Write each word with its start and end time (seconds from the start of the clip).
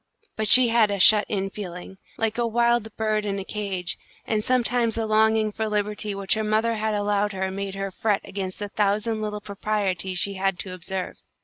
But 0.35 0.47
she 0.47 0.69
had 0.69 0.89
a 0.89 0.97
shut 0.97 1.25
in 1.29 1.51
feeling, 1.51 1.99
like 2.17 2.39
a 2.39 2.47
wild 2.47 2.87
bird 2.97 3.23
in 3.23 3.37
a 3.37 3.43
cage, 3.45 3.99
and 4.25 4.43
sometimes 4.43 4.95
the 4.95 5.05
longing 5.05 5.51
for 5.51 5.69
liberty 5.69 6.15
which 6.15 6.33
her 6.33 6.43
mother 6.43 6.73
had 6.73 6.95
allowed 6.95 7.33
her 7.33 7.51
made 7.51 7.75
her 7.75 7.91
fret 7.91 8.21
against 8.23 8.57
the 8.57 8.69
thousand 8.69 9.21
little 9.21 9.41
proprieties 9.41 10.17
she 10.17 10.33
had 10.33 10.57
to 10.57 10.73
observe. 10.73 11.17